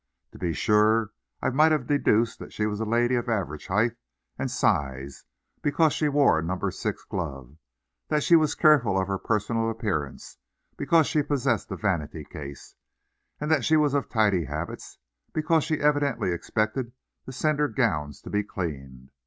[0.31, 1.11] To be sure
[1.43, 3.97] I might have deduced that she was a lady of average height
[4.35, 5.25] and size,
[5.61, 7.57] because she wore a number six glove;
[8.07, 10.39] that she was careful of her personal appearance,
[10.75, 12.73] because she possessed a vanity case;
[13.37, 14.97] that she was of tidy habits,
[15.33, 16.93] because she evidently expected
[17.27, 19.11] to send her gowns to be cleaned.